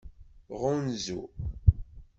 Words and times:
Ɣunzu. 0.61 1.21